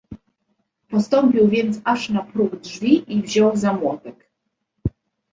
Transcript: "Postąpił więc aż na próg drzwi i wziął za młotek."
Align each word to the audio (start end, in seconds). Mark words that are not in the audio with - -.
"Postąpił 0.89 1.47
więc 1.49 1.81
aż 1.83 2.09
na 2.09 2.23
próg 2.23 2.55
drzwi 2.55 3.13
i 3.17 3.21
wziął 3.21 3.55
za 3.57 3.73
młotek." 3.73 4.29